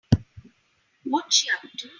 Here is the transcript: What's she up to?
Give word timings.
What's 1.03 1.35
she 1.35 1.47
up 1.51 1.61
to? 1.77 1.89